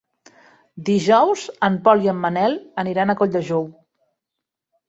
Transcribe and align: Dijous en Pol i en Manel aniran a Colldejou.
Dijous 0.87 1.43
en 1.69 1.77
Pol 1.89 2.03
i 2.07 2.11
en 2.13 2.17
Manel 2.23 2.57
aniran 2.85 3.15
a 3.15 3.17
Colldejou. 3.21 3.69